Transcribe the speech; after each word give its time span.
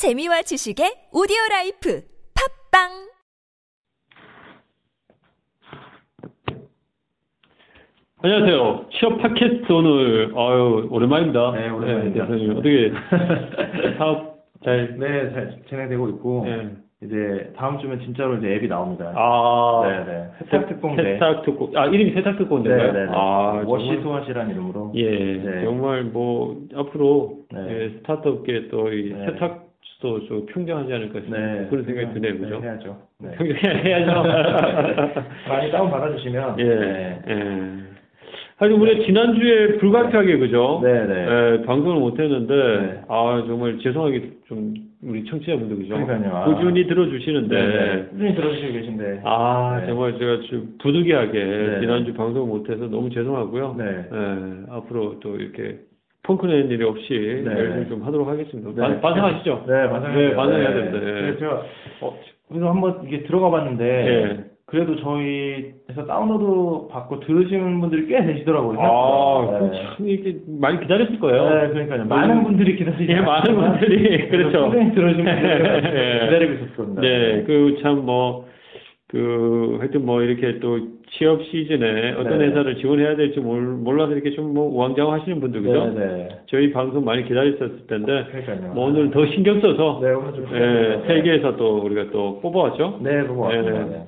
재미와 0.00 0.40
지식의 0.48 1.12
오디오 1.12 1.36
라이프 1.50 2.00
팟빵 2.72 2.88
안녕하세요. 8.22 8.86
취업 8.92 9.20
팟캐스트 9.20 9.70
오늘 9.70 10.32
아유 10.34 10.88
오랜만입니다. 10.90 11.52
네, 11.52 11.68
오랜만입니다. 11.68 12.26
대표님 12.28 12.50
어떻게 12.52 12.92
사업 14.00 14.46
잘 14.64 14.96
네, 14.98 15.32
잘 15.34 15.60
진행되고 15.68 16.08
있고 16.08 16.44
네. 16.46 16.70
이제 17.02 17.52
다음 17.58 17.78
주면 17.78 18.00
진짜로 18.00 18.38
이제 18.38 18.54
앱이 18.54 18.68
나옵니다. 18.68 19.12
아, 19.14 19.82
네, 19.84 20.04
네. 20.06 20.30
세탁 20.46 20.68
특공대. 20.68 21.02
세탁 21.02 21.44
특공. 21.44 21.76
아, 21.76 21.84
이름이 21.84 22.12
세탁 22.14 22.38
특공대인가요? 22.38 22.92
네, 22.92 23.00
네, 23.00 23.04
네. 23.04 23.12
아, 23.14 23.62
WashSwat이라는 23.66 24.50
이름으로. 24.52 24.92
예, 24.94 25.10
네. 25.44 25.64
정말 25.64 26.04
뭐 26.04 26.56
앞으로 26.74 27.40
네. 27.52 27.66
예, 27.68 27.88
스타트업계 27.98 28.68
또이 28.68 29.12
네. 29.12 29.26
세탁 29.26 29.69
도좀 30.00 30.46
평정하지 30.46 30.92
않을까 30.92 31.20
싶은 31.20 31.68
그런 31.68 31.84
생각이 31.84 32.14
드네요, 32.14 32.38
그죠? 32.38 32.60
네, 32.60 32.68
해야죠. 32.68 33.02
네. 33.18 33.30
평정해야죠. 33.36 34.22
많이 35.48 35.70
다운 35.70 35.90
받아주시면. 35.90 36.58
예, 36.58 36.64
네. 36.64 37.22
예. 37.28 37.90
하여튼 38.56 38.78
우리 38.78 39.06
지난주에 39.06 39.78
불가피하게 39.78 40.36
그죠? 40.38 40.80
네, 40.82 41.06
네. 41.06 41.26
예, 41.28 41.62
방송을 41.64 41.98
못했는데 41.98 42.54
네. 42.54 43.00
아 43.08 43.42
정말 43.46 43.78
죄송하게 43.78 44.32
좀 44.48 44.74
우리 45.02 45.24
청취자분들 45.24 45.76
그죠? 45.78 45.94
그러니까요. 46.04 46.36
아. 46.36 46.44
꾸준히 46.44 46.86
들어주시는데 46.86 47.54
네, 47.54 47.66
네. 47.68 48.06
꾸준히 48.10 48.34
들어주시고 48.34 48.72
계신데. 48.72 49.20
아 49.24 49.78
네. 49.80 49.86
정말 49.86 50.18
제가 50.18 50.40
좀 50.50 50.74
부득이하게 50.78 51.44
네. 51.44 51.80
지난주 51.80 52.12
방송 52.12 52.48
못해서 52.48 52.86
너무 52.86 53.08
죄송하고요. 53.08 53.76
네. 53.78 53.84
예, 53.84 54.72
앞으로 54.72 55.20
또 55.20 55.36
이렇게 55.36 55.78
펑크내는 56.22 56.70
일이 56.70 56.84
없이 56.84 57.42
네. 57.44 57.50
열심히 57.50 57.88
좀 57.88 58.02
하도록 58.02 58.28
하겠습니다. 58.28 58.70
네. 58.70 58.80
반- 58.80 59.00
반성하시죠? 59.00 59.64
네, 59.66 59.88
반성해요. 59.88 60.28
네, 60.30 60.34
반성해야 60.36 60.74
됩니다. 60.74 60.98
예. 60.98 61.12
그래서 61.22 61.38
제가 61.38 61.62
어, 62.02 62.16
그래서 62.48 62.68
한번 62.70 63.00
이게 63.06 63.22
들어가 63.24 63.50
봤는데 63.50 63.84
예. 63.84 64.44
그래도 64.66 64.94
저희에서 64.96 66.06
다운로드 66.06 66.92
받고 66.92 67.20
들으시는 67.20 67.80
분들이 67.80 68.06
꽤 68.06 68.24
되시더라고요. 68.24 68.78
아, 68.80 69.46
생각보다. 69.46 69.58
그럼 69.58 69.70
네. 69.72 69.82
참 69.96 70.08
이렇게 70.08 70.36
많이 70.46 70.80
기다렸을 70.80 71.18
거예요. 71.18 71.42
네, 71.48 71.68
그러니까요. 71.70 72.04
많은 72.04 72.44
분들이 72.44 72.76
기다리시고. 72.76 73.12
예, 73.12 73.20
많은 73.20 73.54
분들이, 73.56 74.28
그렇죠. 74.30 74.70
분들 74.70 75.18
예. 75.26 76.20
기다리고 76.26 76.52
있었습니다. 76.52 77.00
네, 77.00 77.42
그 77.44 77.78
참 77.82 78.04
뭐, 78.06 78.46
그, 79.10 79.76
하여튼 79.80 80.06
뭐 80.06 80.22
이렇게 80.22 80.60
또 80.60 80.78
취업 81.10 81.42
시즌에 81.44 82.12
어떤 82.12 82.38
네. 82.38 82.46
회사를 82.46 82.76
지원해야 82.76 83.16
될지 83.16 83.40
몰, 83.40 83.60
몰라서 83.60 84.12
이렇게 84.12 84.30
좀 84.30 84.54
뭐 84.54 84.68
우왕좌왕 84.72 85.12
하시는 85.12 85.40
분들, 85.40 85.62
그죠? 85.62 85.86
네, 85.86 86.06
네. 86.06 86.28
저희 86.46 86.72
방송 86.72 87.04
많이 87.04 87.24
기다리셨을 87.24 87.86
텐데, 87.88 88.24
그러니까요. 88.30 88.72
뭐 88.72 88.86
오늘 88.86 89.10
더 89.10 89.26
신경 89.26 89.60
써서, 89.60 90.00
네. 90.00 90.10
예, 90.54 91.02
세계에서 91.08 91.56
또 91.56 91.78
우리가 91.78 92.10
또 92.12 92.40
뽑아왔죠? 92.40 93.00
네, 93.02 93.22
그거 93.22 93.42
같습니다. 93.42 93.72
네, 93.72 93.78
네. 93.78 93.90
네. 93.90 94.04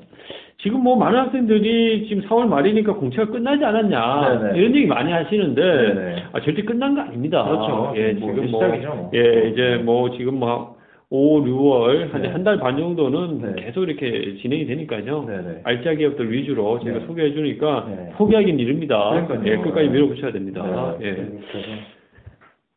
지금 0.59 0.81
뭐 0.85 0.95
많은 0.95 1.19
학생들이 1.19 2.07
지금 2.09 2.23
4월 2.29 2.47
말이니까 2.47 2.95
공채가 2.95 3.27
끝나지 3.33 3.65
않았냐 3.65 4.39
네네. 4.39 4.59
이런 4.59 4.77
얘기 4.77 4.87
많이 4.87 5.11
하시는데 5.11 5.61
네네. 5.61 6.17
아, 6.33 6.41
절대 6.41 6.63
끝난 6.63 6.95
거 6.95 7.01
아닙니다. 7.01 7.45
그렇죠. 7.45 7.93
예, 7.97 8.13
뭐 8.13 8.33
지금 8.33 8.51
뭐, 8.53 8.65
시작이죠, 8.65 8.95
뭐. 8.95 9.11
예, 9.13 9.49
이제 9.49 9.83
뭐 9.83 10.11
지금 10.17 10.39
뭐 10.39 10.77
5, 11.15 11.43
6월 11.45 12.11
한 12.11 12.23
네. 12.23 12.29
한달 12.29 12.57
반 12.59 12.79
정도는 12.79 13.55
네. 13.55 13.65
계속 13.67 13.83
이렇게 13.83 14.35
진행이 14.41 14.65
되니까요. 14.65 15.25
네네. 15.27 15.61
알짜 15.63 15.93
기업들 15.93 16.33
위주로 16.33 16.81
제가 16.83 17.01
네. 17.01 17.07
소개해 17.07 17.33
주니까 17.35 17.87
네. 17.87 18.13
포기하긴 18.17 18.59
이릅니다. 18.59 19.11
그러니까요. 19.11 19.43
예, 19.45 19.57
끝까지 19.59 19.89
밀어붙여야 19.91 20.33
됩니다. 20.33 20.97
네. 20.99 21.07
예. 21.07 21.15
그래서 21.15 21.69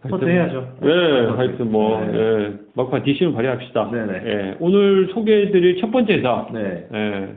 하여튼- 0.01 0.09
서태해야죠. 0.09 0.67
네, 0.81 1.25
하여튼 1.37 1.71
뭐 1.71 2.05
네. 2.05 2.11
예, 2.19 2.51
막판 2.75 3.03
디시는 3.03 3.33
발휘합시다. 3.33 3.89
네네. 3.91 4.13
예, 4.25 4.55
오늘 4.59 5.07
소개해드릴 5.13 5.77
첫 5.79 5.89
번째 5.91 6.15
회사 6.15 6.45
네. 6.53 6.87
예, 6.93 7.27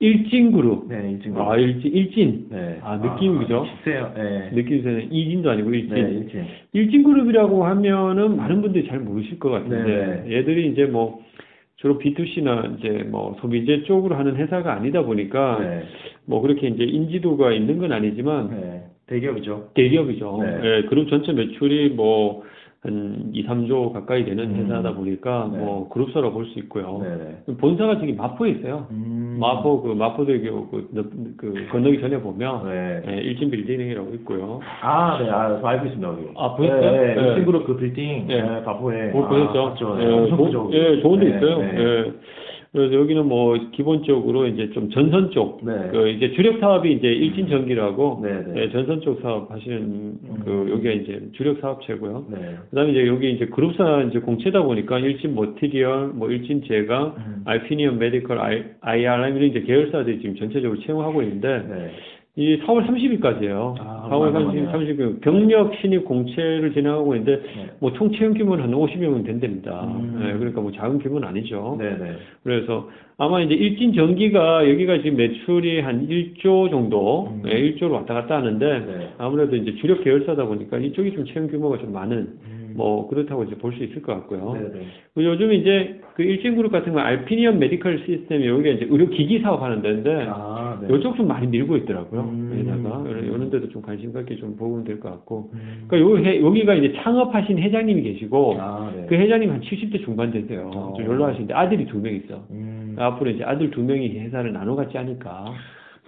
일진그룹. 0.00 0.86
네, 0.88 1.12
이 1.12 1.22
친구. 1.22 1.42
아, 1.42 1.56
일진, 1.56 1.92
일진. 1.92 2.46
네. 2.50 2.78
아, 2.82 2.96
느낌이 2.96 3.38
그죠? 3.38 3.64
비슷해요. 3.64 4.12
네. 4.16 4.50
느낌에서는 4.52 5.12
이진도 5.12 5.50
아니고 5.50 5.74
일진. 5.74 5.94
네, 5.94 6.00
일진. 6.00 6.44
일진 6.72 7.02
그룹이라고 7.02 7.64
하면은 7.64 8.36
많은 8.36 8.62
분들이 8.62 8.86
잘 8.86 9.00
모르실 9.00 9.40
것 9.40 9.50
같은데, 9.50 10.24
네. 10.24 10.36
얘들이 10.36 10.68
이제 10.68 10.84
뭐, 10.84 11.20
주로 11.76 11.98
B2C나 11.98 12.78
이제 12.78 13.04
뭐 13.08 13.36
소비재 13.40 13.84
쪽으로 13.84 14.14
하는 14.14 14.36
회사가 14.36 14.72
아니다 14.72 15.02
보니까, 15.02 15.58
네. 15.60 15.82
뭐 16.26 16.40
그렇게 16.42 16.68
이제 16.68 16.84
인지도가 16.84 17.52
있는 17.52 17.78
건 17.78 17.90
아니지만, 17.90 18.50
네. 18.50 18.82
대기업이죠. 19.06 19.70
대기업이죠. 19.74 20.38
네. 20.42 20.60
예, 20.62 20.82
그룹 20.82 21.08
전체 21.08 21.32
매출이 21.32 21.90
뭐, 21.90 22.44
한 22.80 23.30
2, 23.32 23.44
3조 23.44 23.92
가까이 23.92 24.24
되는 24.24 24.44
음. 24.44 24.54
회사다 24.54 24.94
보니까, 24.94 25.50
네. 25.52 25.58
뭐, 25.58 25.88
그룹사로 25.88 26.32
볼수 26.32 26.58
있고요. 26.60 27.00
네. 27.02 27.54
본사가 27.54 27.98
저기 27.98 28.12
마포에 28.12 28.50
있어요. 28.50 28.86
음. 28.92 29.38
마포, 29.40 29.82
그, 29.82 29.92
마포대교, 29.94 30.68
그, 30.68 30.88
그, 30.94 31.34
그 31.36 31.68
건너기 31.72 32.00
전에 32.00 32.20
보면, 32.20 32.66
네. 32.66 33.02
예, 33.08 33.20
일진 33.20 33.50
빌딩이라고 33.50 34.14
있고요. 34.16 34.60
아, 34.80 35.18
네, 35.20 35.28
아, 35.28 35.58
저 35.60 35.66
알고 35.66 35.86
있습니다. 35.86 36.08
아, 36.36 36.54
보셨어요? 36.54 36.92
네, 36.92 37.14
네. 37.14 37.14
네. 37.14 37.32
이 37.32 37.34
친구로 37.34 37.64
그 37.64 37.76
빌딩, 37.76 38.28
네. 38.28 38.42
네, 38.42 38.62
바포에. 38.62 39.08
뭐 39.08 39.26
아, 39.26 39.28
보셨죠? 39.28 39.96
예, 40.00 40.04
네, 40.04 40.12
엄청. 40.14 40.72
예, 40.72 41.00
좋은 41.00 41.18
데 41.18 41.30
네, 41.30 41.36
있어요. 41.36 41.58
네. 41.58 41.74
예. 41.78 42.12
그래서 42.72 42.94
여기는 42.94 43.26
뭐 43.26 43.56
기본적으로 43.72 44.46
이제 44.46 44.70
좀 44.70 44.90
전선 44.90 45.30
쪽, 45.30 45.64
네. 45.64 45.88
그 45.90 46.08
이제 46.10 46.32
주력 46.32 46.60
사업이 46.60 46.92
이제 46.92 47.08
일진 47.08 47.48
전기라고 47.48 48.20
네, 48.22 48.44
네. 48.46 48.62
예, 48.62 48.70
전선 48.70 49.00
쪽 49.00 49.20
사업 49.22 49.50
하시는 49.50 50.18
그 50.44 50.68
여기가 50.70 50.92
이제 50.92 51.20
주력 51.32 51.60
사업체고요. 51.60 52.26
네. 52.30 52.56
그다음에 52.70 52.90
이제 52.90 53.06
여기 53.06 53.32
이제 53.32 53.46
그룹사 53.46 54.02
이제 54.10 54.18
공채다 54.18 54.62
보니까 54.62 54.98
일진 54.98 55.34
머티리얼, 55.34 56.08
뭐 56.08 56.30
일진 56.30 56.62
제강, 56.64 57.14
음. 57.16 57.42
알피니언 57.46 57.98
메디컬, 57.98 58.38
I, 58.38 58.64
IRM 58.80 59.36
이런 59.36 59.48
이제 59.48 59.60
계열사들이 59.60 60.20
지금 60.20 60.36
전체적으로 60.36 60.78
채용하고 60.80 61.22
있는데 61.22 61.48
네. 61.68 61.90
이 62.38 62.56
4월 62.60 62.86
30일까지예요. 62.86 63.74
아, 63.80 64.08
4월 64.12 64.30
맞아, 64.30 64.38
30일, 64.38 64.66
맞아요. 64.66 64.78
30일 64.78 65.20
경력 65.22 65.74
신입 65.80 66.04
공채를 66.04 66.72
진행하고 66.72 67.16
있는데 67.16 67.42
네. 67.42 67.70
뭐총 67.80 68.12
채용 68.12 68.32
규모는 68.32 68.62
한 68.62 68.70
50명은 68.70 69.26
된답니다. 69.26 69.82
음. 69.82 70.20
네, 70.22 70.32
그러니까 70.38 70.60
뭐 70.60 70.70
작은 70.70 71.00
규모는 71.00 71.26
아니죠. 71.26 71.76
네, 71.80 71.98
네. 71.98 72.16
그래서 72.44 72.88
아마 73.16 73.40
이제 73.40 73.54
일진 73.54 73.92
전기가 73.92 74.70
여기가 74.70 74.98
지금 74.98 75.16
매출이 75.16 75.80
한 75.80 76.06
1조 76.06 76.70
정도, 76.70 77.26
음. 77.26 77.42
네, 77.42 77.60
1조로 77.72 77.90
왔다 77.90 78.14
갔다 78.14 78.36
하는데 78.36 78.66
네. 78.66 79.08
아무래도 79.18 79.56
이제 79.56 79.74
주력 79.80 80.04
계열사다 80.04 80.44
보니까 80.44 80.78
이쪽이 80.78 81.14
좀 81.14 81.24
채용 81.26 81.48
규모가 81.48 81.78
좀 81.78 81.92
많은 81.92 82.16
음. 82.18 82.57
뭐 82.78 83.08
그렇다고 83.08 83.44
이제 83.44 83.54
볼 83.56 83.72
수 83.74 83.82
있을 83.84 84.00
것 84.02 84.14
같고요. 84.14 84.54
네, 84.54 84.60
네. 84.72 84.86
그리고 85.14 85.32
요즘 85.32 85.52
이제 85.52 86.00
그 86.14 86.22
일진그룹 86.22 86.72
같은 86.72 86.92
거 86.92 87.00
알피니엄 87.00 87.58
메디컬 87.58 88.04
시스템이 88.06 88.46
여기가 88.46 88.70
이제 88.76 88.86
의료 88.88 89.08
기기 89.10 89.40
사업 89.40 89.62
하는 89.62 89.82
데인데 89.82 90.26
아, 90.28 90.78
네. 90.80 90.88
요쪽 90.88 91.16
좀 91.16 91.28
많이 91.28 91.46
밀고 91.46 91.76
있더라고요. 91.78 92.20
음. 92.22 92.50
여기다가 92.54 93.04
이런, 93.08 93.50
데도 93.50 93.68
좀 93.68 93.82
관심 93.82 94.12
갖게 94.12 94.36
좀 94.36 94.56
보면 94.56 94.84
될 94.84 94.98
것 95.00 95.10
같고. 95.10 95.50
음. 95.54 95.84
그러니까 95.88 96.10
요 96.10 96.24
회- 96.24 96.40
여기가 96.40 96.74
이제 96.74 96.92
창업하신 97.02 97.58
회장님이 97.58 98.02
계시고 98.02 98.56
아, 98.58 98.92
네. 98.96 99.06
그 99.08 99.14
회장님 99.16 99.50
한 99.50 99.60
70대 99.60 100.04
중반 100.04 100.30
되세요. 100.30 100.70
어. 100.74 100.94
좀 100.96 101.04
연로하신데 101.06 101.52
아들이 101.54 101.84
두 101.86 101.98
명 101.98 102.14
있어. 102.14 102.44
음. 102.50 102.94
앞으로 102.98 103.30
이제 103.30 103.44
아들 103.44 103.70
두 103.70 103.82
명이 103.82 104.18
회사를 104.18 104.52
나눠 104.52 104.74
갖지 104.76 104.96
않을까. 104.98 105.52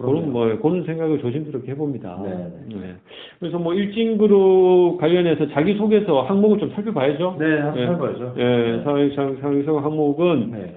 그런 0.01 0.31
뭐 0.31 0.57
그런 0.61 0.83
생각을 0.83 1.19
조심스럽게 1.19 1.71
해봅니다. 1.71 2.19
네. 2.23 2.95
그래서 3.39 3.57
뭐 3.59 3.73
일진그룹 3.73 4.99
관련해서 4.99 5.49
자기 5.49 5.75
소개서 5.75 6.21
항목을 6.23 6.59
좀 6.59 6.71
살펴봐야죠. 6.71 7.37
네, 7.39 7.45
예. 7.45 7.85
살펴봐야죠. 7.85 8.33
예, 8.37 8.81
사회서 8.83 9.77
항목은 9.79 10.51
네. 10.51 10.75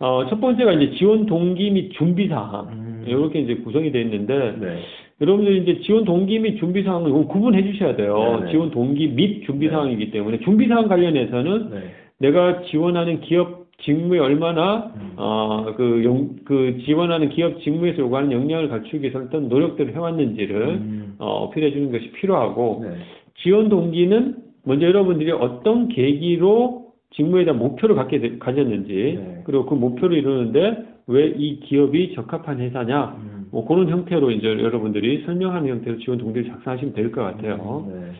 어, 0.00 0.26
첫 0.28 0.40
번째가 0.40 0.72
이제 0.72 0.96
지원 0.96 1.26
동기 1.26 1.70
및 1.70 1.92
준비 1.92 2.28
사항 2.28 2.68
음. 2.72 3.04
이렇게 3.06 3.40
이제 3.40 3.56
구성이 3.56 3.92
되어 3.92 4.02
있는데 4.02 4.56
네. 4.58 4.78
여러분들 5.20 5.56
이제 5.58 5.80
지원 5.82 6.04
동기 6.04 6.38
및 6.38 6.56
준비 6.58 6.82
사항을 6.82 7.10
구분해 7.26 7.70
주셔야 7.70 7.94
돼요. 7.96 8.46
지원 8.50 8.70
동기 8.70 9.08
및 9.08 9.44
준비 9.44 9.66
네. 9.66 9.72
사항이기 9.72 10.10
때문에 10.10 10.40
준비 10.40 10.68
사항 10.68 10.88
관련해서는 10.88 11.70
네. 11.70 11.82
내가 12.18 12.62
지원하는 12.62 13.20
기업 13.20 13.59
직무에 13.82 14.18
얼마나 14.18 14.92
음. 14.96 15.12
어, 15.16 15.74
그, 15.76 16.02
용, 16.04 16.36
그 16.44 16.78
지원하는 16.84 17.30
기업 17.30 17.60
직무에서 17.62 18.00
요구하는 18.00 18.32
역량을 18.32 18.68
갖추기 18.68 19.00
위해서 19.02 19.18
어떤 19.20 19.48
노력들을 19.48 19.94
해왔는지를 19.94 20.62
음. 20.68 21.14
어, 21.18 21.44
어필해 21.44 21.72
주는 21.72 21.90
것이 21.92 22.10
필요하고 22.12 22.84
네. 22.84 22.94
지원 23.42 23.68
동기는 23.68 24.36
먼저 24.64 24.86
여러분들이 24.86 25.30
어떤 25.32 25.88
계기로 25.88 26.90
직무에 27.14 27.44
대한 27.44 27.58
목표를 27.58 27.94
갖게 27.96 28.20
되- 28.20 28.38
가졌는지 28.38 28.92
네. 29.18 29.42
그리고 29.44 29.66
그 29.66 29.74
목표를 29.74 30.18
이루는데 30.18 30.84
왜 31.06 31.34
이 31.36 31.58
기업이 31.60 32.14
적합한 32.14 32.60
회사냐 32.60 33.16
음. 33.18 33.46
뭐 33.50 33.66
그런 33.66 33.88
형태로 33.88 34.30
이제 34.30 34.46
여러분들이 34.46 35.22
설명하는 35.26 35.68
형태로 35.68 35.98
지원 35.98 36.18
동기를 36.18 36.48
작성하시면 36.50 36.94
될 36.94 37.10
것 37.10 37.22
같아요. 37.22 37.88
네. 37.92 38.12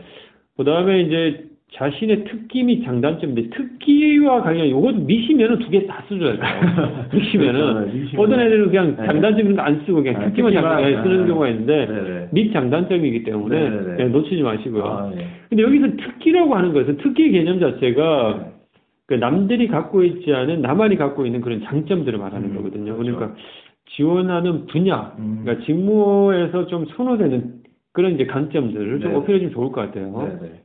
그 0.57 0.63
다음에 0.65 1.01
이제 1.03 1.45
자신의 1.73 2.25
특기 2.25 2.63
및 2.63 2.83
장단점인데 2.83 3.49
특기와 3.49 4.41
관련 4.41 4.69
요것도 4.69 4.99
미시면은 4.99 5.59
두 5.59 5.69
개다 5.69 6.03
써줘야 6.09 6.33
돼요. 6.33 7.07
미시면은 7.13 7.73
그렇죠. 7.73 7.97
네. 7.97 8.17
어떤 8.17 8.39
애들은 8.41 8.67
그냥 8.67 8.95
네. 8.97 9.05
장단점 9.05 9.39
이런 9.39 9.55
거안 9.55 9.81
쓰고 9.85 10.03
그냥 10.03 10.21
아, 10.21 10.25
특기만 10.25 10.51
특기만, 10.51 10.77
장, 10.77 10.91
예, 10.91 10.95
쓰는 11.01 11.23
아. 11.23 11.25
경우가 11.27 11.47
있는데 11.47 11.85
네네. 11.85 12.27
및 12.31 12.51
장단점이기 12.51 13.23
때문에 13.23 13.57
네, 13.57 13.69
네, 13.69 13.95
네. 13.95 14.03
예, 14.03 14.07
놓치지 14.09 14.41
마시고요. 14.41 14.83
아, 14.83 15.11
네. 15.15 15.25
근데 15.49 15.63
여기서 15.63 15.87
특기라고 15.95 16.53
하는 16.55 16.73
것은 16.73 16.97
특기 16.97 17.31
개념 17.31 17.59
자체가 17.61 18.37
네. 18.37 18.51
그 19.05 19.13
남들이 19.13 19.69
갖고 19.69 20.03
있지 20.03 20.33
않은 20.33 20.61
나만이 20.61 20.97
갖고 20.97 21.25
있는 21.25 21.39
그런 21.39 21.61
장점들을 21.63 22.19
말하는 22.19 22.49
음, 22.49 22.55
거거든요. 22.57 22.97
그렇죠. 22.97 23.15
그러니까 23.15 23.37
지원하는 23.95 24.65
분야, 24.67 25.15
음. 25.19 25.41
그러니까 25.43 25.65
직무에서 25.65 26.67
좀 26.67 26.85
선호되는 26.97 27.61
그런 27.93 28.13
이제 28.15 28.25
강점들을 28.25 28.99
좀 28.99 29.11
네. 29.11 29.17
어필해 29.17 29.39
주면 29.39 29.53
좋을 29.53 29.71
것 29.71 29.81
같아요. 29.81 30.37
네, 30.41 30.47
네. 30.47 30.61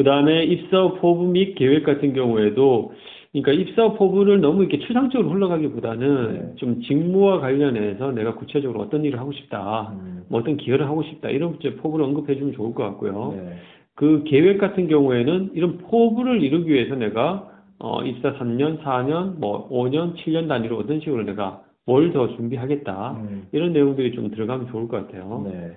그 0.00 0.04
다음에 0.04 0.44
입사 0.44 0.94
포부 0.94 1.26
및 1.26 1.56
계획 1.56 1.84
같은 1.84 2.14
경우에도 2.14 2.94
그러니까 3.32 3.52
입사 3.52 3.92
포부를 3.92 4.40
너무 4.40 4.62
이렇게 4.62 4.78
추상적으로 4.78 5.28
흘러가기보다는 5.28 6.32
네. 6.32 6.54
좀 6.56 6.80
직무와 6.80 7.40
관련해서 7.40 8.10
내가 8.12 8.36
구체적으로 8.36 8.80
어떤 8.80 9.04
일을 9.04 9.20
하고 9.20 9.30
싶다, 9.32 9.92
음. 9.92 10.22
뭐 10.30 10.40
어떤 10.40 10.56
기여를 10.56 10.86
하고 10.86 11.02
싶다 11.02 11.28
이런 11.28 11.58
포부를 11.58 12.06
언급해 12.06 12.34
주면 12.34 12.54
좋을 12.54 12.72
것 12.72 12.82
같고요. 12.84 13.34
네. 13.36 13.56
그 13.94 14.24
계획 14.26 14.56
같은 14.56 14.88
경우에는 14.88 15.50
이런 15.52 15.76
포부를 15.76 16.42
이루기 16.42 16.72
위해서 16.72 16.94
내가 16.94 17.50
어, 17.78 18.02
입사 18.02 18.32
3년, 18.38 18.82
4년, 18.82 19.38
뭐 19.38 19.68
5년, 19.68 20.16
7년 20.16 20.48
단위로 20.48 20.78
어떤 20.78 21.00
식으로 21.00 21.24
내가 21.24 21.60
뭘 21.84 22.10
더 22.12 22.34
준비하겠다 22.36 23.18
음. 23.20 23.48
이런 23.52 23.74
내용들이 23.74 24.12
좀 24.12 24.30
들어가면 24.30 24.68
좋을 24.68 24.88
것 24.88 25.08
같아요. 25.08 25.46
네. 25.46 25.76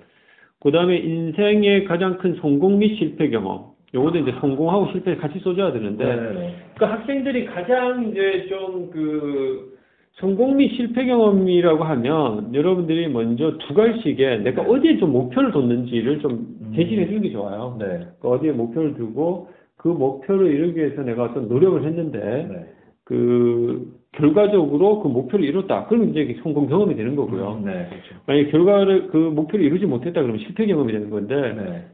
그 0.61 0.71
다음에 0.71 0.95
인생의 0.95 1.83
가장 1.83 2.19
큰 2.19 2.37
성공 2.39 2.79
및 2.79 2.95
실패 2.97 3.29
경험. 3.29 3.72
요것도 3.93 4.17
이제 4.19 4.33
성공하고 4.39 4.91
실패 4.91 5.15
같이 5.15 5.39
써줘야 5.39 5.71
되는데, 5.71 6.03
네. 6.03 6.33
네. 6.33 6.55
그 6.77 6.85
학생들이 6.85 7.45
가장 7.45 8.09
이제 8.09 8.47
좀 8.49 8.89
그 8.91 9.73
성공 10.13 10.57
및 10.57 10.69
실패 10.75 11.05
경험이라고 11.05 11.83
하면 11.83 12.53
여러분들이 12.53 13.07
먼저 13.07 13.57
두 13.57 13.73
갈씩에 13.73 14.37
내가 14.37 14.63
네. 14.63 14.69
어디에 14.69 14.97
좀 14.97 15.11
목표를 15.11 15.51
뒀는지를 15.51 16.19
좀 16.19 16.31
음. 16.61 16.73
제시해 16.75 17.07
주는 17.07 17.21
게 17.21 17.31
좋아요. 17.31 17.75
네. 17.79 18.07
그 18.21 18.29
어디에 18.29 18.51
목표를 18.51 18.93
두고 18.95 19.49
그 19.77 19.87
목표를 19.87 20.53
이루기 20.53 20.79
위해서 20.79 21.01
내가 21.01 21.23
어떤 21.23 21.47
노력을 21.47 21.83
했는데 21.83 22.19
네. 22.19 22.65
그 23.03 23.91
결과적으로 24.13 24.99
그 24.99 25.07
목표를 25.07 25.45
이뤘다. 25.45 25.87
그러면 25.87 26.09
이제 26.09 26.37
성공 26.43 26.67
경험이 26.67 26.95
되는 26.95 27.15
거고요. 27.15 27.61
네. 27.65 27.87
그렇죠. 27.89 28.15
만약에 28.27 28.51
결과를 28.51 29.07
그 29.07 29.17
목표를 29.17 29.65
이루지 29.65 29.87
못했다 29.87 30.21
그러면 30.21 30.37
실패 30.39 30.67
경험이 30.67 30.93
되는 30.93 31.09
건데 31.09 31.35
네. 31.35 31.85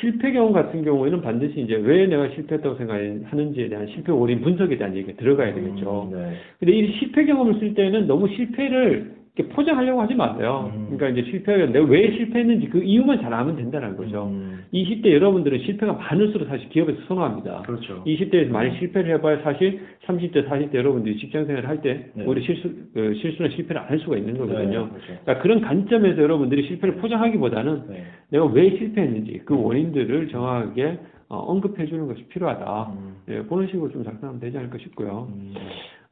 실패 0.00 0.32
경험 0.32 0.52
같은 0.52 0.82
경우에는 0.84 1.20
반드시 1.20 1.60
이제 1.60 1.74
왜 1.74 2.06
내가 2.06 2.28
실패했다고 2.30 2.76
생각하는지에 2.76 3.68
대한 3.68 3.86
실패 3.88 4.10
원인 4.12 4.40
분석에 4.40 4.76
대한 4.78 4.96
얘기가 4.96 5.16
들어가야 5.18 5.54
되겠죠. 5.54 6.08
음, 6.10 6.16
네. 6.16 6.32
근데 6.58 6.72
이 6.72 6.92
실패 6.98 7.24
경험을 7.26 7.58
쓸 7.60 7.74
때는 7.74 8.06
너무 8.06 8.28
실패를 8.28 9.21
포장하려고 9.34 10.02
하지 10.02 10.14
마세요. 10.14 10.70
음. 10.74 10.88
그러니까 10.90 11.08
이제 11.08 11.30
실패가 11.30 11.66
내가 11.72 11.86
왜 11.86 12.10
실패했는지 12.12 12.68
그 12.68 12.82
이유만 12.82 13.22
잘 13.22 13.32
알면 13.32 13.56
된다는 13.56 13.96
거죠. 13.96 14.26
음, 14.26 14.62
20대 14.74 15.10
여러분들은 15.10 15.60
실패가 15.60 15.94
많을수록 15.94 16.48
사실 16.48 16.68
기업에서 16.68 16.98
선호합니다. 17.08 17.62
그렇죠. 17.62 18.04
20대에서 18.04 18.50
많이 18.50 18.76
실패를 18.78 19.14
해봐야 19.14 19.40
사실 19.42 19.80
30대, 20.04 20.46
40대 20.48 20.74
여러분들이 20.74 21.16
직장 21.16 21.46
생활을 21.46 21.66
할때 21.66 22.10
네. 22.12 22.24
오히려 22.26 22.42
실수, 22.42 22.68
어, 22.68 23.00
실수나 23.14 23.48
실패를 23.48 23.80
안 23.80 23.92
할 23.92 23.98
수가 24.00 24.16
있는 24.16 24.38
거거든요. 24.38 24.84
네, 24.84 24.88
그렇죠. 24.88 25.06
그러니까 25.22 25.38
그런 25.40 25.60
관점에서 25.60 26.22
여러분들이 26.22 26.66
실패를 26.66 26.96
포장하기보다는 26.96 27.82
네. 27.88 28.04
내가 28.30 28.46
왜 28.46 28.70
실패했는지 28.70 29.42
그 29.44 29.54
원인들을 29.54 30.28
정확하게 30.28 30.98
어, 31.28 31.38
언급해 31.38 31.86
주는 31.86 32.06
것이 32.06 32.24
필요하다. 32.28 32.92
음, 32.92 33.16
예, 33.28 33.42
그런 33.42 33.66
식으로 33.66 33.90
좀 33.90 34.02
작성하면 34.04 34.40
되지 34.40 34.56
않을까 34.58 34.76
싶고요. 34.78 35.28
음, 35.30 35.54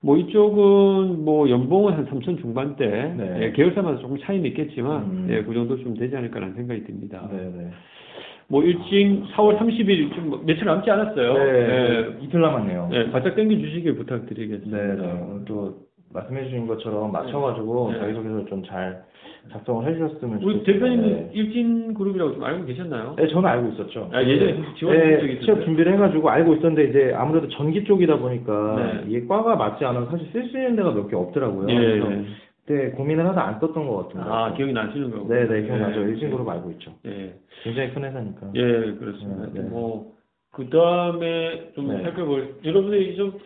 뭐 0.03 0.17
이쪽은 0.17 1.25
뭐 1.25 1.49
연봉은 1.51 1.93
한 1.93 2.07
3천 2.07 2.41
중반대, 2.41 2.87
네. 2.87 3.39
예, 3.43 3.53
계열사마다 3.53 3.99
조금 3.99 4.19
차이는 4.19 4.47
있겠지만, 4.47 5.03
음. 5.03 5.27
예, 5.31 5.43
그 5.43 5.53
정도 5.53 5.79
좀 5.79 5.95
되지 5.95 6.17
않을까라는 6.17 6.55
생각이 6.55 6.85
듭니다. 6.85 7.29
네, 7.31 7.37
네. 7.39 7.71
뭐 8.49 8.65
일찍 8.65 9.23
4월 9.35 9.59
30일 9.59 10.15
좀뭐 10.15 10.43
며칠 10.45 10.65
남지 10.65 10.91
않았어요. 10.91 11.35
네, 11.35 11.45
예, 11.45 12.25
이틀 12.25 12.41
남았네요. 12.41 12.91
예, 12.93 13.11
바짝 13.11 13.37
당겨 13.37 13.57
주시길 13.57 13.95
부탁드리겠습니다. 13.97 14.77
네, 14.77 14.97
네. 14.97 15.27
오늘 15.31 15.45
또 15.45 15.77
말씀해 16.13 16.45
주신 16.45 16.67
것처럼 16.67 17.13
맞춰가지고 17.13 17.93
네. 17.93 17.99
자기소개서 18.01 18.45
좀 18.47 18.63
잘 18.65 19.03
작성을 19.53 19.87
해주셨으면 19.89 20.43
우리 20.43 20.59
좋겠습니다. 20.59 20.73
대표님은 20.73 21.03
네. 21.09 21.31
일진 21.33 21.95
그룹이라고 21.95 22.35
좀 22.35 22.45
알고 22.45 22.67
계셨나요? 22.67 23.15
네, 23.17 23.27
저는 23.29 23.49
알고 23.49 23.69
있었죠. 23.73 24.11
아, 24.13 24.23
예전에 24.23 24.63
지원한 24.77 25.01
적이 25.03 25.17
네, 25.27 25.33
있었어요? 25.33 25.41
취업 25.45 25.65
준비를 25.65 25.95
해가지고 25.95 26.29
알고 26.29 26.55
있었는데 26.55 26.85
이제 26.91 27.15
아무래도 27.17 27.49
전기 27.49 27.83
쪽이다 27.85 28.19
보니까 28.19 28.77
네. 28.77 29.05
이게 29.09 29.27
과가 29.27 29.57
맞지 29.57 29.85
않아서 29.85 30.11
사실 30.11 30.29
쓸 30.33 30.49
수 30.51 30.59
있는 30.59 30.77
데가 30.77 30.91
몇 30.93 31.09
개 31.09 31.17
없더라고요. 31.17 31.71
예, 31.71 31.75
그래서 31.75 32.13
예. 32.13 32.25
그때 32.67 32.91
고민을 32.91 33.27
하다 33.29 33.43
안 33.47 33.61
썼던 33.61 33.87
것 33.89 33.97
같은데. 34.09 34.27
아, 34.29 34.53
기억이 34.55 34.73
나시는 34.75 35.11
거고. 35.11 35.29
네, 35.33 35.49
네, 35.49 35.63
기억나죠. 35.63 36.01
예. 36.03 36.05
일진 36.11 36.31
그룹 36.31 36.47
알고 36.49 36.71
있죠. 36.73 36.93
예. 37.07 37.35
굉장히 37.63 37.95
큰 37.95 38.05
회사니까. 38.05 38.47
예, 38.55 38.63
그렇습니다. 38.99 39.47
네, 39.55 39.63
네. 39.63 39.69
뭐, 39.71 40.13
그 40.53 40.69
다음에 40.69 41.71
좀 41.75 41.89
네. 41.89 42.03
살펴볼, 42.03 42.57
여러분들이 42.65 43.17
좀, 43.17 43.39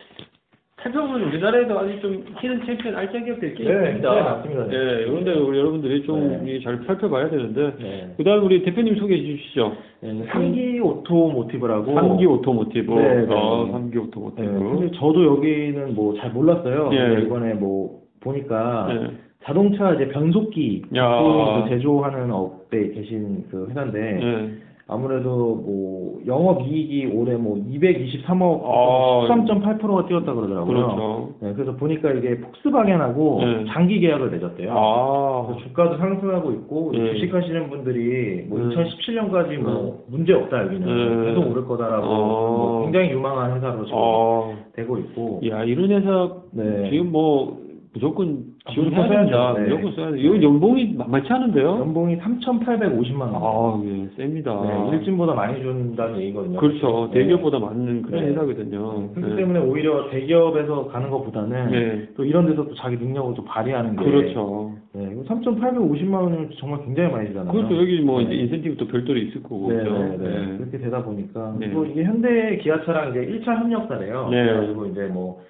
살펴보면 0.85 1.29
우리나라에도 1.29 1.79
아주 1.79 1.99
좀 2.01 2.23
hidden 2.41 2.67
champion 2.67 2.95
알짜 2.95 3.19
기업들이 3.19 3.55
꽤 3.55 3.65
네, 3.65 3.71
있습니다. 3.87 4.15
네, 4.15 4.23
맞습니다. 4.23 4.67
네. 4.67 4.75
예, 4.75 5.05
그런데 5.07 5.33
우리 5.33 5.59
여러분들이 5.59 6.03
좀 6.03 6.45
네. 6.45 6.61
잘 6.61 6.79
살펴봐야 6.87 7.31
되는데, 7.31 7.73
네. 7.81 8.15
그 8.19 8.23
다음 8.23 8.45
우리 8.45 8.63
대표님 8.63 8.97
소개해 8.97 9.23
주시죠. 9.23 9.73
네, 10.01 10.25
삼기 10.29 10.81
오토모티브라고. 10.81 11.95
삼기 11.95 12.27
오토모티브. 12.27 12.93
네, 12.93 13.27
네, 13.27 13.35
어, 13.35 13.65
네. 13.65 13.73
삼기 13.73 13.97
네, 13.97 14.05
오토모티브. 14.05 14.47
근데 14.47 14.91
저도 14.99 15.25
여기는 15.25 15.95
뭐 15.95 16.15
잘 16.19 16.31
몰랐어요. 16.31 16.91
예. 16.93 16.99
근데 16.99 17.23
이번에 17.23 17.55
뭐 17.55 18.03
보니까 18.21 18.87
네. 18.93 19.11
자동차 19.45 19.95
이제 19.95 20.09
변속기 20.09 20.83
야. 20.97 21.63
그 21.65 21.71
제조하는 21.71 22.31
업에 22.31 22.91
계신 22.91 23.45
그 23.51 23.67
회사인데 23.71 24.21
예. 24.23 24.49
아무래도 24.87 25.31
뭐 25.65 26.21
영업이익이 26.27 27.07
올해 27.15 27.37
뭐 27.37 27.57
223억 27.57 28.63
아. 28.65 29.27
13.8%가 29.29 30.07
뛰었다 30.07 30.35
그러더라고요. 30.35 30.67
그렇죠. 30.67 31.35
네, 31.41 31.53
그래서 31.55 31.75
보니까 31.77 32.13
이게 32.13 32.39
폭스바겐하고 32.39 33.41
네. 33.41 33.65
장기 33.73 33.99
계약을 34.01 34.31
맺었대요. 34.31 34.73
아. 34.77 35.47
그래서 35.47 35.69
주가도 35.69 35.97
상승하고 35.97 36.53
있고 36.53 36.93
예. 36.97 37.15
주식하시는 37.15 37.71
분들이 37.71 38.45
뭐 38.47 38.59
음. 38.59 38.71
2017년까지 38.71 39.57
뭐 39.57 40.05
문제 40.09 40.35
없다 40.35 40.65
여기는 40.65 40.87
음. 40.87 41.25
계속 41.25 41.51
오를 41.51 41.65
거다라고 41.65 42.07
어. 42.07 42.57
뭐 42.57 42.83
굉장히 42.85 43.11
유망한 43.11 43.57
회사로 43.57 43.85
지금 43.87 43.99
어. 43.99 44.55
되고 44.75 44.99
있고 44.99 45.41
야, 45.49 45.65
이런 45.65 45.91
회사 45.91 46.31
네. 46.53 46.91
지금 46.91 47.11
뭐 47.11 47.64
무조건 47.95 48.43
아, 48.65 48.73
지원해야 48.73 49.09
된다. 49.09 49.55
네. 49.57 49.69
무조건 49.69 49.93
써야 49.93 50.11
돼. 50.11 50.21
이거 50.21 50.43
연봉이 50.43 50.95
만만치 50.99 51.33
않은데요? 51.33 51.79
연봉이 51.79 52.17
3,850만 52.19 53.21
원. 53.21 53.35
아, 53.37 53.83
예, 53.87 54.09
셉니다. 54.17 54.61
네, 54.63 54.97
일진보다 54.97 55.33
많이 55.35 55.63
준다는 55.63 56.21
얘기거든요. 56.21 56.59
그렇죠. 56.59 57.09
네. 57.13 57.21
대기업보다 57.21 57.61
맞는 57.61 58.03
그런 58.03 58.25
네. 58.25 58.31
회사거든요. 58.31 59.11
그렇기 59.15 59.31
네. 59.31 59.37
때문에 59.37 59.61
오히려 59.61 60.11
대기업에서 60.11 60.89
가는 60.89 61.09
것보다는 61.09 61.71
네. 61.71 62.09
또 62.17 62.25
이런 62.25 62.47
데서 62.47 62.67
또 62.67 62.75
자기 62.75 62.97
능력을 62.97 63.35
또 63.35 63.45
발휘하는 63.45 63.95
게 63.95 64.05
그렇죠. 64.05 64.73
네, 64.93 65.11
이거 65.13 65.23
3,850만 65.33 66.15
원이면 66.15 66.51
정말 66.59 66.85
굉장히 66.85 67.13
많이 67.13 67.29
주잖아요. 67.29 67.53
그렇죠. 67.53 67.77
여기 67.77 68.01
뭐 68.01 68.19
네. 68.19 68.25
이제 68.25 68.35
인센티브도 68.35 68.89
별도로 68.89 69.21
있을 69.21 69.41
거고. 69.45 69.73
네, 69.73 69.85
그렇죠? 69.85 69.99
네, 69.99 70.17
네. 70.17 70.59
그렇게 70.59 70.79
되다 70.79 71.05
보니까 71.05 71.55
네. 71.61 71.71
또 71.71 71.87
이게 71.87 72.03
현대 72.03 72.57
기아차랑 72.57 73.11
이제 73.11 73.21
1차 73.21 73.55
협력사래요. 73.55 74.29
네. 74.31 74.45
그래가지고 74.45 74.87
이제 74.87 75.03
뭐 75.13 75.41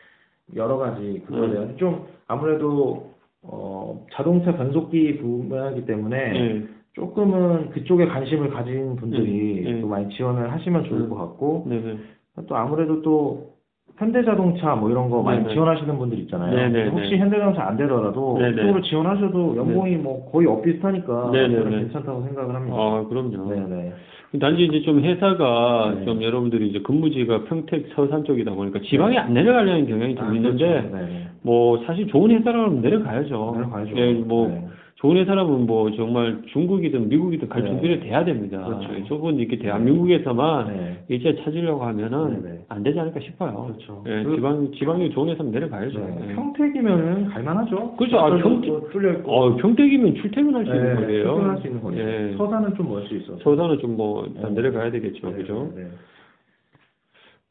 여러 0.54 0.76
가지 0.76 1.22
그거래요. 1.26 1.62
음. 1.62 1.76
좀 1.78 2.06
아무래도 2.26 3.14
어, 3.42 4.06
자동차 4.12 4.56
변속기 4.56 5.18
분야이기 5.18 5.84
때문에 5.86 6.32
네. 6.32 6.66
조금은 6.94 7.70
그쪽에 7.70 8.06
관심을 8.06 8.50
가진 8.50 8.96
분들이 8.96 9.62
네, 9.62 9.72
네. 9.72 9.80
또 9.80 9.88
많이 9.88 10.08
지원을 10.14 10.52
하시면 10.52 10.84
좋을 10.84 11.02
음. 11.02 11.10
것 11.10 11.16
같고 11.16 11.64
네, 11.68 11.80
네. 11.80 11.98
또 12.46 12.56
아무래도 12.56 13.02
또 13.02 13.54
현대자동차 13.96 14.74
뭐 14.74 14.90
이런 14.90 15.08
거 15.08 15.22
많이 15.22 15.40
네네. 15.42 15.54
지원하시는 15.54 15.98
분들 15.98 16.18
있잖아요. 16.20 16.54
네네네. 16.54 16.90
혹시 16.90 17.16
현대자동차 17.16 17.68
안 17.68 17.76
되더라도 17.76 18.38
네네. 18.38 18.56
그쪽으로 18.56 18.82
지원하셔도 18.82 19.56
연봉이 19.56 19.96
뭐 19.96 20.30
거의 20.32 20.48
엇비슷하니까. 20.48 21.30
저는 21.30 21.70
괜찮다고 21.70 22.22
생각을 22.24 22.54
합니다. 22.54 22.76
아, 22.76 23.04
그럼요. 23.08 23.48
네네. 23.48 23.92
단지 24.40 24.64
이제 24.64 24.82
좀 24.82 25.00
회사가 25.00 25.94
네. 25.96 26.04
좀 26.04 26.20
여러분들이 26.20 26.68
이제 26.68 26.80
근무지가 26.80 27.44
평택 27.44 27.86
서산 27.94 28.24
쪽이다 28.24 28.52
보니까 28.52 28.80
지방에 28.80 29.16
안 29.16 29.32
내려가려는 29.32 29.86
경향이 29.86 30.16
좀 30.16 30.26
아, 30.26 30.34
있는데 30.34 30.66
그렇죠. 30.66 30.96
네네. 30.96 31.26
뭐 31.42 31.84
사실 31.86 32.08
좋은 32.08 32.32
회사라면 32.32 32.80
내려가야죠. 32.82 33.52
내려가야죠. 33.56 33.96
예, 33.96 34.12
뭐 34.14 34.48
네. 34.48 34.66
좋은 34.96 35.16
회사라면 35.16 35.66
뭐 35.66 35.90
정말 35.92 36.40
중국이든 36.52 37.08
미국이든 37.08 37.48
갈 37.48 37.62
네. 37.62 37.68
준비를 37.68 38.00
돼야 38.00 38.24
됩니다. 38.24 38.64
그렇죠. 38.64 39.04
조금 39.06 39.38
이렇게 39.38 39.58
대한민국에서만 39.58 40.68
네. 40.68 41.04
일자 41.08 41.34
찾으려고 41.42 41.82
하면은 41.84 42.42
네, 42.42 42.50
네. 42.52 42.64
안 42.68 42.82
되지 42.82 42.98
않을까 43.00 43.18
싶어요. 43.20 43.66
그렇죠. 43.66 44.02
예, 44.06 44.22
그- 44.22 44.36
지방 44.36 44.70
지방이 44.72 45.10
좋은 45.10 45.28
회사면 45.30 45.52
내려가야죠. 45.52 45.98
네. 45.98 46.26
예. 46.30 46.34
평택이면은 46.34 47.26
갈만하죠. 47.28 47.96
그렇죠. 47.96 48.18
아, 48.20 48.30
또 48.30 48.38
평택- 48.38 48.90
뚫려 48.92 49.12
있고. 49.14 49.30
어, 49.32 49.56
평택이면 49.56 50.14
출퇴근할 50.14 50.64
수 50.64 50.70
있는 50.74 50.88
네, 50.88 50.94
거예요. 50.94 51.24
출퇴근할 51.24 51.58
수 51.60 51.66
있는 51.66 51.82
거죠. 51.82 51.98
예. 51.98 52.34
서산은 52.38 52.74
좀 52.76 52.88
멀 52.88 53.06
수 53.08 53.14
있어. 53.16 53.36
서산은 53.38 53.78
좀 53.80 53.96
뭐 53.96 54.24
일단 54.26 54.54
네. 54.54 54.62
내려가야 54.62 54.90
되겠죠, 54.92 55.28
네, 55.30 55.36
그죠? 55.36 55.72
네, 55.74 55.82
네. 55.82 55.88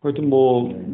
하여튼 0.02 0.30
뭐 0.30 0.70
네. 0.70 0.86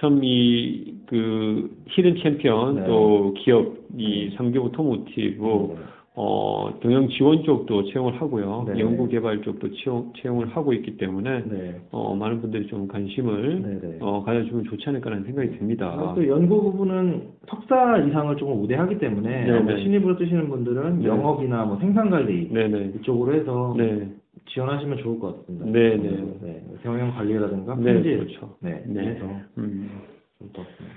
참 0.00 0.20
이 0.22 0.94
그 1.06 1.70
hidden 1.88 2.16
champion 2.22 2.76
네. 2.76 2.84
또 2.86 3.34
기업 3.38 3.74
이 3.96 4.30
삼기 4.36 4.58
오토모티브 4.58 5.42
네. 5.42 5.74
어, 6.16 6.72
경영 6.80 7.08
지원 7.08 7.42
쪽도 7.42 7.90
채용을 7.90 8.20
하고요. 8.20 8.66
네. 8.68 8.80
연구 8.80 9.08
개발 9.08 9.42
쪽도 9.42 9.68
채용, 9.74 10.12
채용을 10.16 10.48
하고 10.48 10.72
있기 10.72 10.96
때문에 10.96 11.42
네. 11.44 11.80
어, 11.90 12.14
많은 12.14 12.40
분들이 12.40 12.68
좀 12.68 12.86
관심을 12.86 13.62
네네. 13.62 13.98
어, 14.00 14.22
가져주면 14.24 14.64
좋지 14.64 14.88
않을까라는 14.88 15.24
생각이 15.24 15.58
듭니다. 15.58 16.12
또 16.14 16.26
연구 16.28 16.62
부분은 16.62 17.30
석사 17.48 17.98
이상을 17.98 18.36
조금 18.36 18.62
우대하기 18.62 18.98
때문에 18.98 19.82
신입으로 19.82 20.16
뜨시는 20.16 20.48
분들은 20.48 21.00
네. 21.00 21.08
영업이나 21.08 21.64
뭐 21.64 21.76
생산 21.78 22.10
관리 22.10 22.48
네네. 22.48 22.92
이쪽으로 23.00 23.34
해서 23.34 23.74
네. 23.76 24.08
지원하시면 24.46 24.98
좋을 24.98 25.18
것 25.18 25.40
같습니다. 25.40 25.66
네 25.66 25.96
네. 25.96 26.36
네. 26.42 26.62
경영 26.82 27.12
관리라든가 27.14 27.74
네, 27.76 27.94
품질 27.94 28.18
그렇죠. 28.18 28.56
네. 28.60 28.82
네. 28.86 29.04
그래서 29.04 29.26
음. 29.58 29.90
좋을 30.38 30.52
것 30.52 30.66
같습니다. 30.66 30.96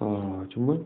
아, 0.00 0.46
정말 0.52 0.78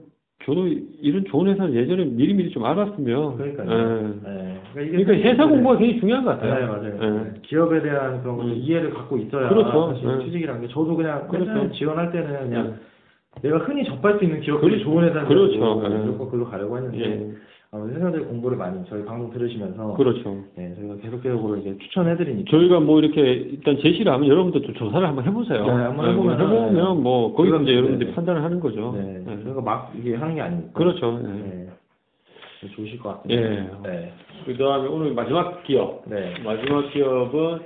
저도 0.45 0.67
이런 0.67 1.25
좋은 1.27 1.49
회사를 1.49 1.75
예전에 1.75 2.05
미리미리 2.05 2.51
좀 2.51 2.65
알았으면. 2.65 3.37
그러니까요. 3.37 3.71
예. 3.71 4.29
네. 4.29 4.61
그러니까 4.75 5.13
회사 5.13 5.47
공부가 5.47 5.77
굉장히 5.77 6.01
중요한 6.01 6.25
것 6.25 6.41
네, 6.41 6.49
같아요. 6.49 6.67
맞아요. 6.67 7.33
예. 7.37 7.41
기업에 7.43 7.83
대한 7.83 8.23
그런 8.23 8.37
것도 8.39 8.49
음. 8.49 8.55
이해를 8.55 8.91
갖고 8.91 9.19
있어야 9.19 9.49
그렇죠. 9.49 9.93
사실 9.95 10.19
네. 10.19 10.25
취직이라는 10.25 10.61
게 10.63 10.69
저도 10.69 10.97
그냥 10.97 11.29
그렇죠. 11.29 11.53
맨날 11.53 11.73
지원할 11.73 12.11
때는 12.11 12.41
그냥 12.49 12.67
네. 12.67 13.43
내가 13.43 13.59
흔히 13.59 13.85
접할 13.85 14.19
수 14.19 14.25
있는 14.25 14.41
기업들이 14.41 14.73
그렇죠. 14.73 14.85
좋은 14.85 15.05
회사들 15.05 15.29
그렇죠. 15.29 15.89
네. 15.89 15.97
무조건 15.99 16.27
그걸로 16.27 16.51
가려고 16.51 16.77
했는데 16.77 16.99
예. 16.99 17.33
아무래도 17.75 17.99
회사들 17.99 18.27
공부를 18.27 18.59
많이 18.59 18.85
저희 18.87 19.03
방송 19.03 19.31
들으시면서 19.31 19.95
그렇죠. 19.95 20.45
네, 20.57 20.75
저희가 20.75 20.97
계속적으로 20.97 21.57
이제 21.57 21.75
추천해드리니까 21.79 22.51
저희가 22.51 22.81
뭐 22.81 23.01
이렇게 23.01 23.23
일단 23.23 23.79
제시를 23.79 24.13
하면 24.13 24.29
여러분들도 24.29 24.75
조사를 24.75 25.09
한번 25.09 25.25
해보세요. 25.25 25.65
네, 25.65 25.73
한번 25.73 26.11
해보면, 26.11 26.39
해보면 26.39 27.03
뭐 27.03 27.35
거기서 27.35 27.63
이제 27.63 27.75
여러분들이 27.75 28.11
네. 28.11 28.15
판단을 28.15 28.45
하는 28.45 28.61
거죠. 28.61 28.93
네, 28.93 29.23
네. 29.25 29.43
저희가 29.43 29.63
막 29.63 29.91
이게 29.99 30.15
하는 30.15 30.35
게 30.35 30.43
아니니까 30.43 30.73
그렇죠. 30.75 31.19
예. 31.25 31.29
네. 31.29 31.69
좋으실 32.77 32.99
것 32.99 33.23
같습니다. 33.23 33.43
예. 33.43 33.71
네. 33.91 34.13
그 34.45 34.55
다음에 34.59 34.89
오늘 34.89 35.15
마지막 35.15 35.63
기업. 35.65 36.03
네. 36.05 36.35
마지막 36.45 36.91
기업은 36.93 37.59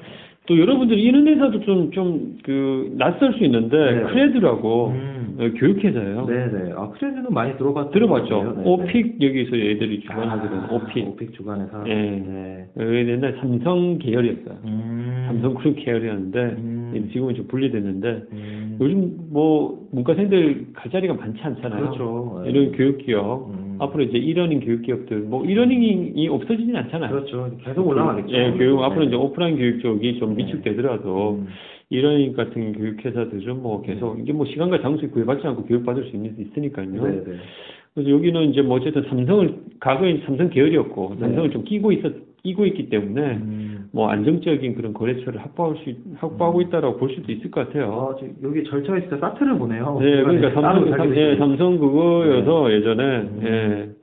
또 0.47 0.59
여러분들이 0.59 1.03
이런 1.03 1.27
회사도 1.27 1.61
좀, 1.61 1.91
좀, 1.91 2.39
그, 2.45 2.95
낯설 2.97 3.35
수 3.35 3.45
있는데, 3.45 3.77
네. 3.77 4.03
크레드라고, 4.05 4.89
음. 4.89 5.37
어, 5.39 5.51
교육회사예요. 5.59 6.27
네네. 6.27 6.73
아, 6.77 6.89
크레드는 6.91 7.27
많이 7.31 7.57
들어봤 7.59 7.91
들어봤죠? 7.91 8.55
네, 8.57 8.63
오픽, 8.65 9.21
여기서 9.21 9.59
얘들이 9.59 10.01
주관하게 10.01 10.49
된 10.49 10.59
아, 10.61 10.69
오픽. 10.71 11.09
오픽 11.09 11.35
주관에서. 11.35 11.85
예. 11.89 11.95
네. 11.95 12.67
어, 12.79 12.83
옛날 12.83 13.37
삼성 13.41 13.99
계열이었어요. 13.99 14.59
음. 14.65 15.25
삼성 15.27 15.55
그룹 15.55 15.77
계열이었는데, 15.77 16.39
음. 16.41 17.11
지금은 17.13 17.35
좀 17.35 17.47
분리됐는데, 17.49 18.09
음. 18.33 18.79
요즘 18.81 19.17
뭐, 19.31 19.87
문과생들 19.93 20.67
갈 20.75 20.91
자리가 20.91 21.15
많지 21.15 21.41
않잖아요. 21.43 21.81
그렇죠. 21.81 22.43
네. 22.45 22.51
이런 22.51 22.73
교육기업, 22.73 23.51
음. 23.77 23.83
앞으로 23.83 24.05
이제 24.05 24.19
이러닝 24.19 24.61
교육 24.61 24.83
기업들, 24.83 25.21
뭐, 25.21 25.45
이러닝이 25.45 26.29
없어지진 26.29 26.75
않잖아요. 26.75 27.11
그렇죠. 27.11 27.51
계속 27.65 27.87
올라가겠죠. 27.87 28.35
예, 28.35 28.53
교육, 28.53 28.83
앞으로 28.83 29.03
네. 29.03 29.07
이제 29.07 29.17
오프라인 29.17 29.57
교육 29.57 29.81
쪽이 29.81 30.19
좀 30.19 30.37
네. 30.37 30.45
위축되더라도, 30.45 31.39
음. 31.41 31.47
이러닝 31.91 32.33
같은 32.33 32.73
교육 32.73 33.05
회사들은 33.05 33.63
뭐 33.63 33.83
계속, 33.83 34.19
이게 34.19 34.33
뭐 34.33 34.47
시간과 34.47 34.81
장소에 34.83 35.09
구애받지 35.09 35.47
않고 35.47 35.65
교육받을 35.67 36.05
수 36.05 36.17
있는, 36.17 36.35
있으니까요. 36.39 36.91
네네. 36.91 37.23
그래서 37.95 38.11
여기는 38.11 38.51
이제 38.51 38.63
뭐 38.63 38.77
어쨌든 38.77 39.03
삼성을, 39.09 39.55
과거에 39.81 40.21
삼성 40.27 40.51
계열이었고, 40.51 41.11
네. 41.15 41.21
삼성을 41.21 41.51
좀 41.51 41.65
끼고 41.65 41.93
있었, 41.93 42.13
끼고 42.47 42.65
있기 42.67 42.89
때문에, 42.89 43.21
음. 43.37 43.89
뭐 43.93 44.09
안정적인 44.09 44.75
그런 44.77 44.93
거래처를 44.93 45.41
확보할 45.41 45.77
수, 45.83 45.91
있- 45.91 45.99
확보하고 46.17 46.61
있다라고 46.63 46.97
볼 46.99 47.11
수도 47.11 47.31
있을 47.33 47.51
것 47.51 47.67
같아요. 47.67 47.87
어, 47.91 48.17
저 48.19 48.27
여기 48.43 48.63
절차에 48.65 49.01
진짜 49.03 49.17
사트를 49.19 49.59
보네요. 49.59 49.99
네, 50.01 50.23
그러니까 50.23 50.51
삼성, 50.53 50.91
삼. 50.97 51.17
예, 51.17 51.37
삼성 51.37 51.79
그거여서 51.79 52.73
예전에, 52.73 53.03
음. 53.05 53.41
예. 53.43 53.97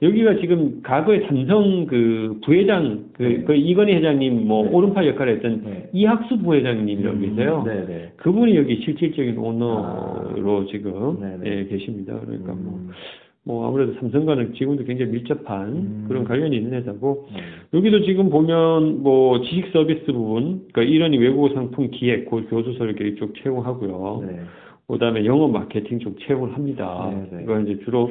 여기가 0.00 0.36
지금 0.36 0.80
과거에 0.82 1.26
삼성 1.26 1.86
그 1.86 2.38
부회장, 2.44 3.06
그, 3.14 3.22
네. 3.22 3.42
그 3.44 3.54
이건희 3.54 3.94
회장님 3.94 4.46
뭐 4.46 4.64
네. 4.64 4.70
오른팔 4.72 5.06
역할을 5.08 5.34
했던 5.36 5.62
네. 5.64 5.90
이학수 5.92 6.38
부회장님이라고 6.38 7.16
음, 7.16 7.20
계세요. 7.20 7.62
네네. 7.66 8.12
그분이 8.16 8.56
여기 8.56 8.76
실질적인 8.84 9.36
오너로 9.36 10.66
지금 10.66 11.18
네네. 11.20 11.40
예, 11.44 11.64
계십니다. 11.66 12.18
그러니까 12.24 12.52
뭐, 12.52 12.74
음. 12.78 12.90
뭐 13.48 13.66
아무래도 13.66 13.94
삼성과는 13.94 14.52
지금도 14.52 14.84
굉장히 14.84 15.10
밀접한 15.10 15.68
음. 15.70 16.04
그런 16.06 16.24
관련이 16.24 16.54
있는 16.54 16.74
회사고 16.74 17.28
네. 17.32 17.40
여기도 17.72 18.02
지금 18.02 18.28
보면 18.28 19.02
뭐 19.02 19.40
지식 19.40 19.68
서비스 19.72 20.04
부분, 20.12 20.66
그러니까 20.70 20.82
이런이 20.82 21.16
외국어 21.16 21.54
상품 21.54 21.90
기획, 21.90 22.28
그 22.28 22.46
교수 22.50 22.74
설계 22.74 23.08
이쪽 23.08 23.34
채용하고요. 23.42 24.24
네. 24.26 24.40
그다음에 24.86 25.24
영어 25.24 25.48
마케팅 25.48 25.98
쪽 25.98 26.18
채용을 26.20 26.52
합니다. 26.54 27.10
네, 27.10 27.36
네. 27.38 27.42
이거 27.44 27.58
이제 27.60 27.78
주로 27.84 28.10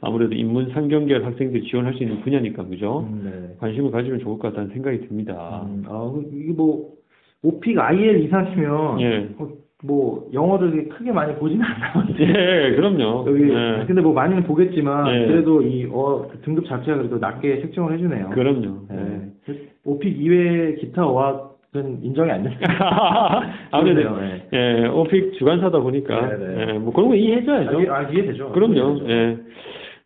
아무래도 0.00 0.34
인문 0.34 0.70
상경계열 0.70 1.22
학생들이 1.22 1.64
지원할 1.64 1.92
수 1.94 2.02
있는 2.02 2.20
분야니까 2.22 2.64
그죠? 2.66 3.06
음, 3.10 3.20
네. 3.24 3.56
관심을 3.58 3.90
가지면 3.90 4.20
좋을 4.20 4.38
것 4.38 4.48
같다는 4.48 4.70
생각이 4.72 5.06
듭니다. 5.06 5.66
음, 5.66 5.84
아, 5.86 6.10
그- 6.14 6.30
이게 6.34 6.52
뭐, 6.52 6.92
오픽 7.42 7.78
IL 7.78 8.24
이상이면, 8.24 9.00
예. 9.02 9.28
어, 9.38 9.48
뭐, 9.84 10.26
영어를 10.32 10.88
크게 10.88 11.12
많이 11.12 11.34
보지는 11.36 11.64
않나 11.64 11.92
보지. 11.92 12.16
예, 12.20 12.74
그럼요. 12.74 13.24
여기, 13.28 13.44
예. 13.48 13.84
근데 13.86 14.00
뭐 14.02 14.12
많이는 14.12 14.42
보겠지만, 14.42 15.06
예. 15.14 15.26
그래도 15.28 15.62
이, 15.62 15.86
어, 15.92 16.26
그 16.30 16.40
등급 16.40 16.66
자체가 16.66 16.96
그래도 16.96 17.18
낮게 17.18 17.60
책정을 17.60 17.92
해주네요. 17.94 18.30
그럼요. 18.30 18.86
네. 18.90 19.30
예. 19.48 19.54
오픽 19.84 20.20
이외의 20.20 20.76
기타 20.76 21.06
어학은 21.06 22.00
인정이 22.02 22.28
안 22.30 22.42
됩니다. 22.42 22.66
아무래도 23.70 24.00
그러네요, 24.14 24.38
예, 24.52 24.86
오픽 24.88 25.34
주관사다 25.38 25.78
보니까 25.78 26.26
네, 26.26 26.36
네. 26.36 26.66
예, 26.74 26.78
뭐 26.78 26.92
그런 26.92 27.08
거 27.08 27.14
이해해줘야죠. 27.14 27.78
아, 27.78 27.80
이해- 27.80 27.88
아, 27.88 28.02
이해되죠. 28.02 28.50
그럼요. 28.50 28.98
예. 29.08 29.36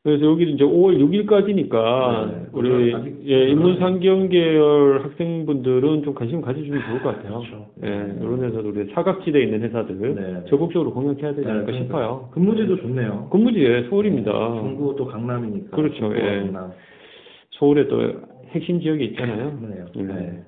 그래서 0.05 0.25
여기 0.27 0.51
이제 0.51 0.65
5월 0.65 0.99
6일까지니까 0.99 2.27
네, 2.27 2.35
네. 2.35 2.47
우리 2.53 2.93
아직- 2.93 3.23
예, 3.25 3.49
인문상경 3.51 4.31
계열 4.31 5.01
학생분들은 5.05 6.03
좀 6.03 6.15
관심 6.15 6.41
가져주면 6.41 6.83
좋을 6.89 7.03
것 7.03 7.15
같아요. 7.17 7.39
그렇죠. 7.39 7.67
예, 7.85 7.89
네. 7.89 8.19
이런 8.21 8.43
회사들 8.43 8.67
우리 8.71 8.93
사각지대에 8.93 9.43
있는 9.45 9.63
회사들 9.63 10.15
네. 10.17 10.45
적극적으로 10.51 10.93
공략해야 10.93 11.35
되지 11.37 11.47
않을까 11.49 11.67
네, 11.67 11.67
그러니까. 11.67 11.85
싶어요. 11.85 12.29
근무지도 12.33 12.77
좋네요. 12.79 13.29
근무지에 13.31 13.85
서울입니다. 13.91 14.33
중구 14.33 14.97
또 14.99 15.07
강남이니까. 15.07 15.77
그렇죠, 15.77 16.13
예. 16.17 16.41
강남. 16.41 16.73
서울에 17.53 17.87
또 17.87 18.01
핵심 18.49 18.81
지역이 18.81 19.05
있잖아요. 19.05 19.57
예. 19.99 20.03
네. 20.03 20.43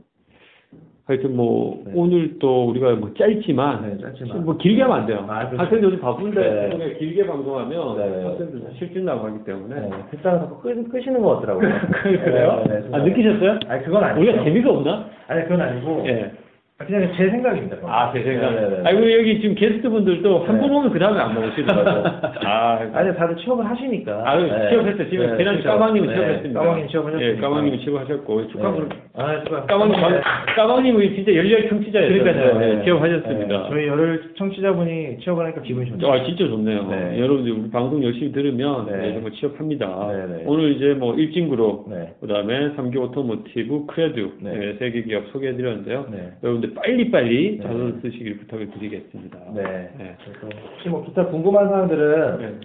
하여튼 1.06 1.36
뭐 1.36 1.82
네. 1.84 1.92
오늘 1.94 2.38
또 2.38 2.70
우리가 2.70 2.94
뭐 2.94 3.12
짧지만 3.12 3.82
네, 3.82 3.98
짧지만. 4.00 4.44
뭐 4.44 4.56
길게 4.56 4.80
하면 4.82 5.00
안 5.00 5.06
돼요. 5.06 5.26
아, 5.28 5.46
그렇죠. 5.48 5.62
학생들 5.62 5.88
요즘 5.88 6.00
바쁜데 6.00 6.76
네. 6.78 6.94
길게 6.98 7.26
방송하면 7.26 7.96
네. 7.98 8.24
학생들 8.24 8.62
실증 8.78 9.04
나고 9.04 9.26
하기 9.26 9.44
때문에 9.44 9.80
네, 9.80 9.90
듣다가 10.12 10.38
자꾸 10.40 10.60
끄, 10.62 10.88
끄시는 10.88 11.20
것 11.20 11.36
같더라고요. 11.36 11.68
그래요? 12.02 12.64
네, 12.66 12.80
네, 12.80 12.88
아 12.92 12.98
느끼셨어요? 12.98 13.58
아니, 13.68 13.84
그건 13.84 14.02
아니고. 14.02 14.20
우리가 14.22 14.44
재미가 14.44 14.70
없나? 14.70 15.04
아니, 15.28 15.42
그건 15.42 15.60
아니고. 15.60 16.04
예. 16.06 16.32
아, 16.76 16.84
그냥 16.84 17.08
제 17.16 17.30
생각입니다. 17.30 17.76
아, 17.84 18.12
제 18.12 18.20
생각. 18.24 18.50
네, 18.50 18.60
네, 18.62 18.68
네. 18.68 18.82
아이고, 18.84 19.12
여기 19.12 19.40
지금 19.40 19.54
게스트분들도 19.54 20.38
한 20.40 20.56
네. 20.56 20.60
번 20.60 20.72
오면 20.72 20.90
그 20.90 20.98
다음에 20.98 21.20
안 21.20 21.32
나오시더라고. 21.32 22.02
아, 22.44 22.80
아니, 22.92 23.14
다들 23.14 23.36
취업을 23.36 23.64
하시니까. 23.64 24.22
아, 24.26 24.36
네. 24.36 24.70
취업했어요. 24.70 25.08
지금 25.08 25.24
네, 25.24 25.44
그렇죠. 25.44 25.68
까방님은 25.68 26.08
네, 26.08 26.14
취업했습니다. 26.16 26.60
까방님 26.60 26.88
취업하셨습니다. 26.88 27.38
예, 27.38 27.40
까방님은 27.40 27.78
취업하셨고, 27.78 28.48
축하합니다. 28.48 28.88
네. 28.88 29.02
아, 29.14 29.44
축하. 29.44 29.66
까방님, 29.66 30.00
네. 30.00 30.20
까방님은 30.56 31.14
진짜 31.14 31.34
열렬 31.36 31.68
청취자였어요. 31.68 32.18
그러니까요. 32.24 32.58
네, 32.58 32.74
네. 32.74 32.84
취업하셨습니다. 32.84 33.56
네, 33.62 33.68
저희 33.70 33.86
열혈 33.86 34.22
청취자분이 34.36 35.18
취업을 35.20 35.44
하니까 35.44 35.62
기분이 35.62 35.88
좋네요. 35.90 36.10
아, 36.12 36.24
진짜 36.24 36.44
좋네요. 36.44 36.88
네. 36.88 37.20
여러분들 37.20 37.52
우리 37.52 37.70
방송 37.70 38.02
열심히 38.02 38.32
들으면 38.32 38.86
네. 38.86 38.96
네, 38.96 39.12
정말 39.14 39.30
취업합니다. 39.30 40.08
네, 40.10 40.26
네. 40.26 40.42
오늘 40.44 40.72
이제 40.72 40.94
뭐 40.94 41.14
일진그룹, 41.14 41.88
네. 41.88 42.14
그다음에 42.20 42.70
삼기 42.74 42.98
오토모티브, 42.98 43.86
크레드 43.86 44.32
네. 44.40 44.58
네, 44.58 44.74
세개 44.80 45.02
기업 45.04 45.28
소개해드렸는데요. 45.30 46.06
네. 46.10 46.32
여러분들 46.64 46.74
빨리빨리 46.74 47.58
네. 47.58 47.62
자소서 47.62 48.00
쓰시길 48.00 48.38
부탁을 48.38 48.70
드리겠습니다. 48.70 49.38
네. 49.54 49.62
네. 49.98 50.16
그래서 50.24 50.56
혹시 50.72 50.88
뭐 50.88 51.04
기타 51.04 51.26
궁금한 51.26 51.68
사항들은 51.68 52.38
네. 52.38 52.60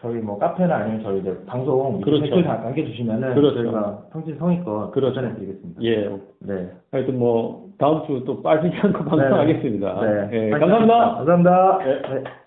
저희 0.00 0.14
뭐 0.14 0.38
카페나 0.38 0.76
아니면 0.76 1.02
저희 1.02 1.20
이제 1.20 1.36
방송 1.46 2.00
그렇죠. 2.00 2.22
댓글 2.22 2.42
다 2.44 2.56
남겨주시면은 2.56 3.34
그렇죠. 3.34 3.56
저희가 3.62 4.02
성진 4.12 4.38
성의껏 4.38 4.92
그렇죠. 4.92 5.14
전해드리겠습니다. 5.14 5.82
예. 5.82 6.10
네. 6.40 6.70
하여튼 6.90 7.18
뭐 7.18 7.68
다음 7.78 8.06
주 8.06 8.22
또 8.24 8.42
빠지지 8.42 8.74
않고 8.82 9.04
방송하겠습니다. 9.04 10.00
네. 10.00 10.28
예, 10.32 10.40
네. 10.46 10.50
감사합니다. 10.50 11.14
감사합니다. 11.16 11.78
네. 11.84 12.02
네. 12.14 12.24